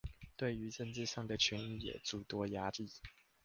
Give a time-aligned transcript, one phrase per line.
[0.35, 2.89] 對於政治上的權益也諸多壓抑